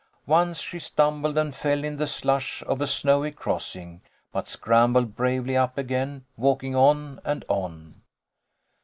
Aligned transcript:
Once 0.25 0.59
she 0.61 0.79
stumbled 0.79 1.37
and 1.37 1.53
fell 1.53 1.83
in 1.83 1.97
the 1.97 2.07
slush 2.07 2.63
of 2.63 2.81
a 2.81 2.87
snowy 2.87 3.31
crossing, 3.31 4.01
but 4.31 4.47
scrambled 4.47 5.15
bravely 5.15 5.55
up 5.55 5.77
again, 5.77 6.25
walking 6.35 6.75
on 6.75 7.19
and 7.23 7.45
on. 7.47 8.01